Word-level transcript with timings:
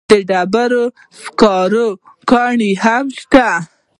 د 0.09 0.11
ډبرو 0.29 0.85
سکرو 1.21 1.87
کانونه 2.29 2.79
هم 2.83 3.05
شته. 3.19 3.47